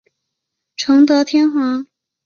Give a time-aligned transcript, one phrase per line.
[0.77, 1.85] 崇德天皇。